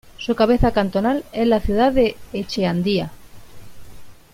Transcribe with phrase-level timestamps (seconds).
[0.17, 3.11] Su cabecera cantonal es la ciudad de Echeandía.